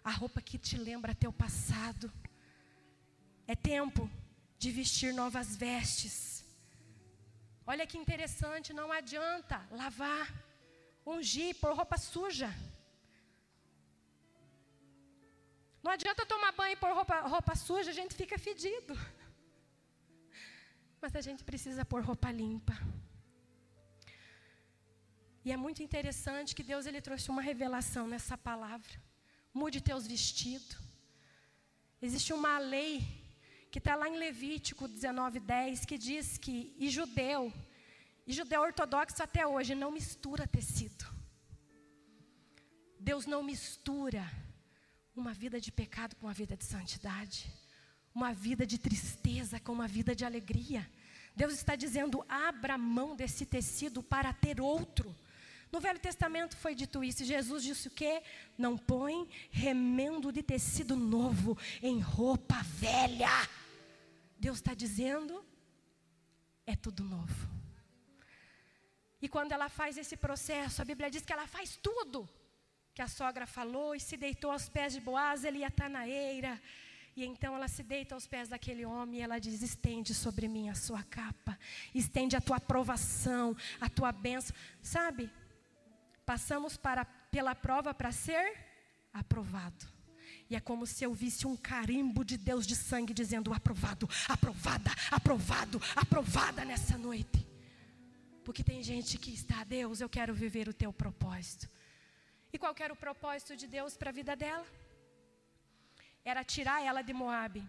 [0.05, 2.13] a roupa que te lembra teu passado.
[3.47, 4.11] É tempo
[4.59, 6.45] de vestir novas vestes.
[7.67, 10.27] Olha que interessante, não adianta lavar,
[11.05, 12.51] ungir, pôr roupa suja.
[15.83, 18.95] Não adianta tomar banho e pôr roupa, roupa suja, a gente fica fedido.
[21.01, 22.77] Mas a gente precisa pôr roupa limpa.
[25.45, 28.95] E é muito interessante que Deus ele trouxe uma revelação nessa palavra.
[29.55, 30.77] Mude teus vestidos.
[32.03, 33.16] Existe uma lei
[33.77, 37.53] que está lá em Levítico 19:10 que diz que e judeu
[38.27, 41.05] e judeu ortodoxo até hoje não mistura tecido.
[42.99, 44.25] Deus não mistura
[45.15, 47.53] uma vida de pecado com uma vida de santidade,
[48.15, 50.91] uma vida de tristeza com uma vida de alegria.
[51.37, 55.15] Deus está dizendo: abra mão desse tecido para ter outro.
[55.71, 57.27] No Velho Testamento foi dito isso.
[57.27, 58.23] Jesus disse o quê?
[58.57, 63.66] Não põe remendo de tecido novo em roupa velha.
[64.39, 65.45] Deus está dizendo,
[66.67, 67.49] é tudo novo.
[69.21, 72.29] E quando ela faz esse processo, a Bíblia diz que ela faz tudo
[72.95, 76.07] que a sogra falou e se deitou aos pés de Boaz, ele ia estar na
[76.09, 76.61] eira.
[77.17, 80.69] E então ela se deita aos pés daquele homem e ela diz: estende sobre mim
[80.69, 81.59] a sua capa,
[81.95, 84.55] estende a tua aprovação, a tua bênção.
[84.83, 85.31] Sabe,
[86.27, 88.59] Passamos para, pela prova para ser
[89.13, 89.87] aprovado.
[90.49, 94.91] E é como se eu visse um carimbo de Deus de sangue dizendo: aprovado, aprovada,
[95.11, 97.47] aprovado, aprovada nessa noite.
[98.45, 101.69] Porque tem gente que está, Deus, eu quero viver o teu propósito.
[102.53, 104.65] E qual era o propósito de Deus para a vida dela?
[106.25, 107.69] Era tirar ela de Moabe,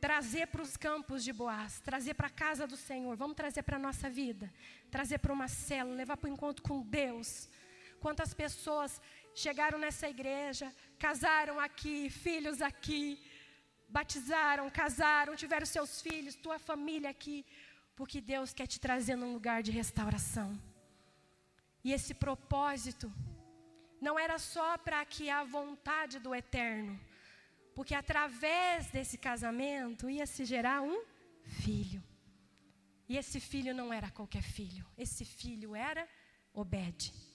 [0.00, 3.76] trazer para os campos de Boaz, trazer para a casa do Senhor, vamos trazer para
[3.76, 4.52] a nossa vida,
[4.90, 7.48] trazer para uma célula, levar para o encontro com Deus,
[8.00, 9.00] Quantas pessoas
[9.44, 10.66] chegaram nessa igreja,
[10.98, 13.04] casaram aqui, filhos aqui,
[13.88, 17.46] batizaram, casaram, tiveram seus filhos, tua família aqui,
[17.94, 20.50] porque Deus quer te trazer num lugar de restauração.
[21.84, 23.12] E esse propósito
[24.00, 26.98] não era só para que a vontade do eterno,
[27.76, 31.00] porque através desse casamento ia se gerar um
[31.62, 32.02] filho.
[33.08, 36.06] E esse filho não era qualquer filho, esse filho era
[36.52, 37.27] Obed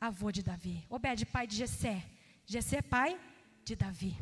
[0.00, 0.86] avô de Davi.
[0.88, 2.02] Obed, pai de Jessé.
[2.46, 3.20] Jessé, pai
[3.64, 4.16] de Davi.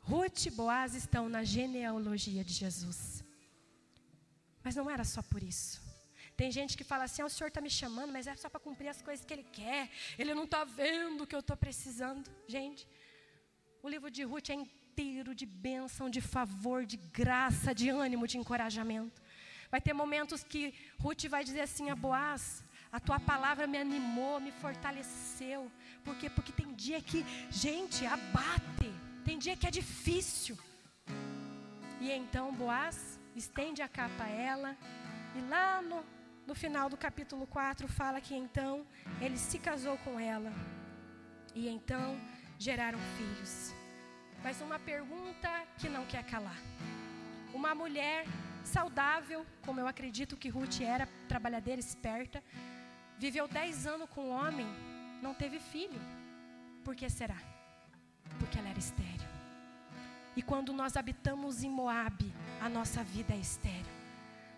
[0.00, 3.22] Ruth e Boaz estão na genealogia de Jesus.
[4.64, 5.80] Mas não era só por isso.
[6.36, 8.58] Tem gente que fala assim: ah, o senhor está me chamando, mas é só para
[8.58, 9.90] cumprir as coisas que ele quer.
[10.18, 12.28] Ele não está vendo o que eu estou precisando.
[12.48, 12.88] Gente,
[13.82, 18.38] o livro de Ruth é inteiro de bênção, de favor, de graça, de ânimo, de
[18.38, 19.20] encorajamento.
[19.70, 24.38] Vai ter momentos que Ruth vai dizer assim a Boaz: a tua palavra me animou,
[24.38, 25.72] me fortaleceu.
[26.04, 26.28] Por quê?
[26.28, 28.92] Porque tem dia que, gente, abate.
[29.24, 30.58] Tem dia que é difícil.
[31.98, 34.76] E então Boaz estende a capa a ela.
[35.34, 36.04] E lá no,
[36.46, 38.86] no final do capítulo 4 fala que então
[39.22, 40.52] ele se casou com ela.
[41.54, 42.20] E então
[42.58, 43.74] geraram filhos.
[44.44, 46.60] Mas uma pergunta que não quer calar.
[47.54, 48.26] Uma mulher
[48.64, 52.42] saudável, como eu acredito que Ruth era, trabalhadeira, esperta,
[53.22, 54.66] Viveu dez anos com um homem,
[55.22, 56.00] não teve filho.
[56.84, 57.40] Por que será?
[58.40, 59.28] Porque ela era estéreo.
[60.34, 63.94] E quando nós habitamos em Moabe, a nossa vida é estéreo.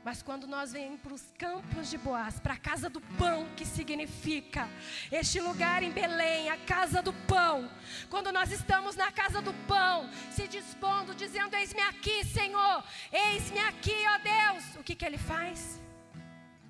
[0.03, 3.67] Mas quando nós vemos para os campos de Boaz, para a casa do pão, que
[3.67, 4.67] significa
[5.13, 7.71] este lugar em Belém, a casa do pão.
[8.09, 13.97] Quando nós estamos na casa do pão, se dispondo, dizendo: Eis-me aqui, Senhor, eis-me aqui,
[14.09, 14.77] ó Deus.
[14.77, 15.84] O que, que ele faz?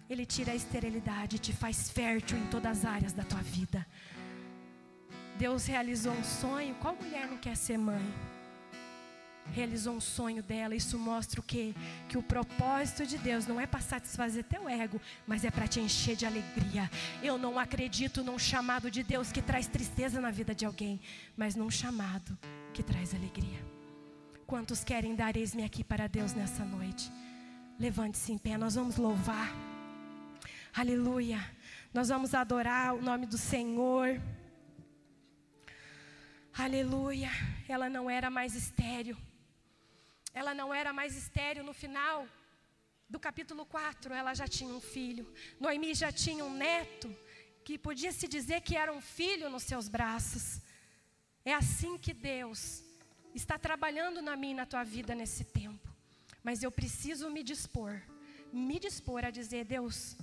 [0.09, 3.87] Ele tira a esterilidade e te faz fértil em todas as áreas da tua vida.
[5.39, 6.75] Deus realizou um sonho.
[6.77, 8.05] Qual mulher não quer ser mãe?
[9.53, 10.75] realizou um sonho dela.
[10.75, 11.75] Isso mostra o quê?
[12.09, 15.81] Que o propósito de Deus não é para satisfazer teu ego, mas é para te
[15.81, 16.91] encher de alegria.
[17.23, 21.01] Eu não acredito num chamado de Deus que traz tristeza na vida de alguém,
[21.37, 22.37] mas num chamado
[22.73, 23.65] que traz alegria.
[24.47, 27.11] Quantos querem dar eis-me aqui para Deus nessa noite?
[27.79, 29.74] Levante-se em pé, nós vamos louvar.
[30.77, 31.39] Aleluia.
[31.93, 34.21] Nós vamos adorar o nome do Senhor.
[36.53, 37.31] Aleluia.
[37.69, 39.17] Ela não era mais estéreo.
[40.35, 42.27] Ela não era mais estéreo no final
[43.09, 45.33] do capítulo 4, ela já tinha um filho.
[45.61, 47.09] Noemi já tinha um neto
[47.63, 50.61] que podia se dizer que era um filho nos seus braços.
[51.45, 52.83] É assim que Deus
[53.33, 55.89] está trabalhando na minha e na tua vida nesse tempo.
[56.43, 58.03] Mas eu preciso me dispor,
[58.53, 60.17] me dispor a dizer: Deus,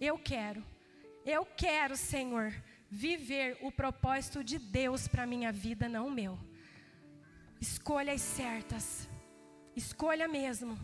[0.00, 0.62] eu quero,
[1.24, 2.52] eu quero, Senhor,
[2.90, 6.38] viver o propósito de Deus para minha vida, não o meu.
[7.60, 9.08] Escolhas certas,
[9.74, 10.78] escolha mesmo,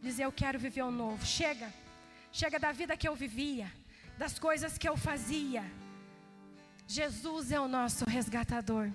[0.00, 1.24] dizer: Eu quero viver o novo.
[1.24, 1.72] Chega,
[2.30, 3.72] chega da vida que eu vivia,
[4.16, 5.64] das coisas que eu fazia.
[6.86, 8.90] Jesus é o nosso resgatador.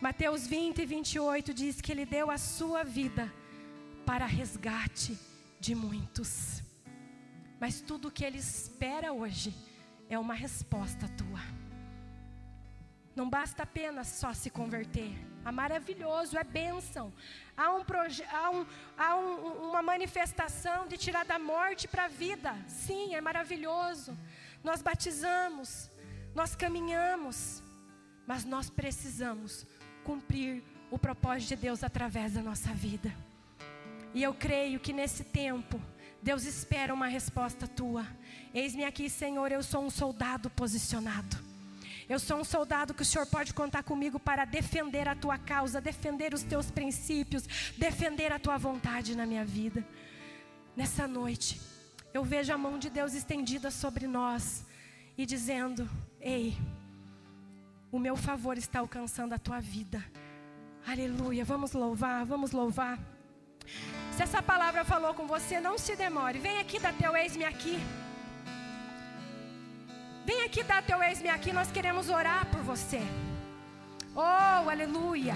[0.00, 3.32] Mateus 20 e 28 diz que ele deu a sua vida
[4.04, 5.18] para resgate
[5.60, 6.63] de muitos.
[7.64, 9.54] Mas tudo que ele espera hoje
[10.10, 11.40] é uma resposta tua.
[13.16, 15.10] Não basta apenas só se converter.
[15.46, 17.10] É maravilhoso, é bênção.
[17.56, 17.82] Há, um
[18.30, 18.66] há, um,
[18.98, 22.54] há um, uma manifestação de tirar da morte para a vida.
[22.68, 24.14] Sim, é maravilhoso.
[24.62, 25.90] Nós batizamos,
[26.34, 27.62] nós caminhamos,
[28.26, 29.66] mas nós precisamos
[30.04, 33.10] cumprir o propósito de Deus através da nossa vida.
[34.12, 35.80] E eu creio que nesse tempo,
[36.24, 38.06] Deus espera uma resposta tua.
[38.54, 41.36] Eis-me aqui, Senhor, eu sou um soldado posicionado.
[42.08, 45.82] Eu sou um soldado que o Senhor pode contar comigo para defender a tua causa,
[45.82, 47.46] defender os teus princípios,
[47.76, 49.86] defender a tua vontade na minha vida.
[50.74, 51.60] Nessa noite,
[52.14, 54.64] eu vejo a mão de Deus estendida sobre nós
[55.18, 55.86] e dizendo:
[56.18, 56.56] Ei,
[57.92, 60.02] o meu favor está alcançando a tua vida.
[60.86, 61.44] Aleluia.
[61.44, 62.98] Vamos louvar, vamos louvar.
[64.16, 66.38] Se essa palavra falou com você, não se demore.
[66.38, 67.78] Vem aqui dar teu ex-me aqui.
[70.24, 71.52] Vem aqui dar teu ex-me aqui.
[71.52, 73.02] Nós queremos orar por você.
[74.14, 75.34] Oh, aleluia.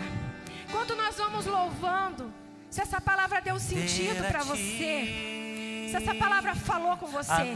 [0.68, 2.32] Enquanto nós vamos louvando,
[2.70, 7.54] se essa palavra deu sentido para você, se essa palavra falou com você,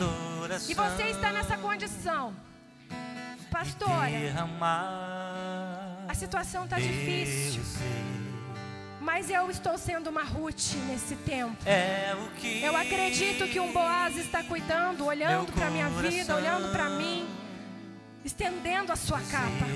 [0.68, 2.34] e você está nessa condição
[3.52, 4.08] Pastora,
[6.08, 7.62] a situação está difícil.
[9.02, 11.56] Mas eu estou sendo uma Ruth nesse tempo.
[11.66, 12.14] É
[12.62, 17.28] eu acredito que um Boaz está cuidando, olhando para minha vida, olhando para mim,
[18.24, 19.66] estendendo a sua capa.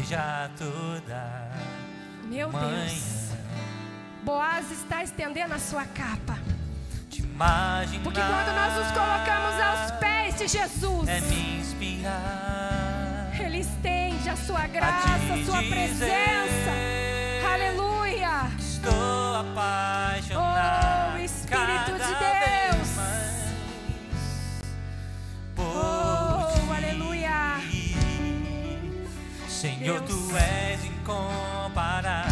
[2.29, 3.33] Meu Deus.
[4.23, 6.39] Boaz está estendendo a sua capa.
[8.05, 12.97] Porque quando nós nos colocamos aos pés de Jesus, é me inspirar
[13.43, 16.56] ele estende a sua graça, a, a sua presença.
[19.57, 21.15] Estou apaixonado.
[21.15, 22.89] Oh, Espírito de Deus.
[25.57, 27.59] oh, aleluia.
[29.49, 30.11] Senhor, Deus.
[30.11, 32.26] tu és incomparável.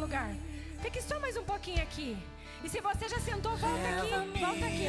[0.00, 0.34] Lugar.
[0.82, 2.16] Fique só mais um pouquinho aqui.
[2.64, 4.88] E se você já sentou, volta aqui, volta aqui.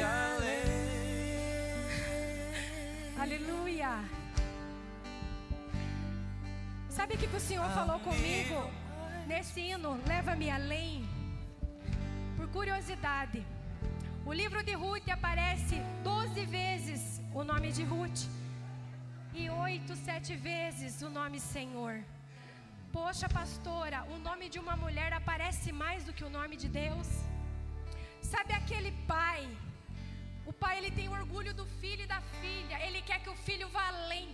[3.18, 3.90] Aleluia.
[6.88, 8.70] Sabe o que que o Senhor falou comigo
[9.26, 10.00] nesse hino?
[10.06, 11.08] Leva-me além.
[12.36, 13.46] Por curiosidade,
[14.26, 18.20] o livro de Ruth aparece 12 vezes o nome de Ruth
[19.34, 22.02] e oito, sete vezes o nome Senhor.
[22.92, 27.08] Poxa, pastora, o nome de uma mulher aparece mais do que o nome de Deus?
[28.20, 29.48] Sabe aquele pai?
[30.44, 32.76] O pai ele tem orgulho do filho e da filha.
[32.86, 34.28] Ele quer que o filho vá além.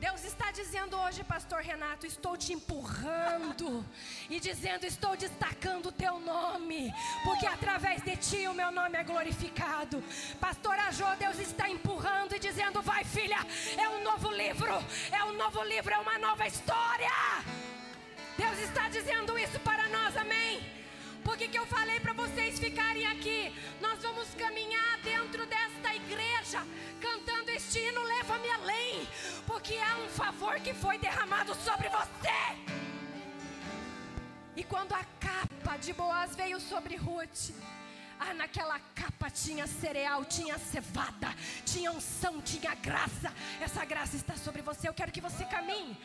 [0.00, 3.84] Deus está dizendo hoje, pastor Renato, estou te empurrando
[4.28, 6.92] e dizendo, estou destacando o teu nome,
[7.24, 10.02] porque através de ti o meu nome é glorificado.
[10.40, 13.38] Pastora Jô, Deus está empurrando e dizendo, vai filha,
[13.76, 14.72] é um novo livro,
[15.12, 17.10] é um novo livro, é uma nova história.
[18.38, 20.62] Deus está dizendo isso para nós, amém?
[21.24, 23.52] Por que, que eu falei para vocês ficarem aqui?
[23.80, 26.60] Nós vamos caminhar dentro desta igreja,
[27.00, 29.08] cantando este hino, leva-me além,
[29.44, 32.38] porque há um favor que foi derramado sobre você.
[34.54, 37.50] E quando a capa de Boaz veio sobre Ruth,
[38.20, 41.34] ah, naquela capa tinha cereal, tinha cevada,
[41.64, 43.32] tinha unção, tinha graça.
[43.60, 44.88] Essa graça está sobre você.
[44.88, 45.96] Eu quero que você caminhe.